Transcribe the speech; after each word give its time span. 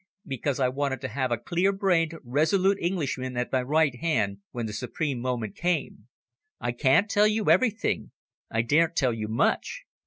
"Because 0.25 0.59
I 0.59 0.67
wanted 0.67 0.99
to 1.01 1.09
have 1.09 1.31
a 1.31 1.37
clear 1.37 1.71
brained, 1.71 2.15
resolute 2.23 2.79
Englishman 2.81 3.37
at 3.37 3.51
my 3.51 3.61
right 3.61 3.93
hand 3.99 4.39
when 4.49 4.65
the 4.65 4.73
supreme 4.73 5.19
moment 5.19 5.55
came. 5.55 6.07
I 6.59 6.71
can't 6.71 7.07
tell 7.07 7.27
you 7.27 7.51
everything. 7.51 8.09
I 8.49 8.63
daren't 8.63 8.95
tell 8.95 9.13
you 9.13 9.27
much. 9.27 9.83